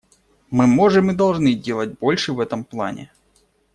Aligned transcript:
Мы 0.49 0.65
можем 0.65 1.11
и 1.11 1.13
должны 1.13 1.53
делать 1.53 1.95
больше 1.99 2.33
в 2.33 2.39
этом 2.39 2.63
плане. 2.63 3.11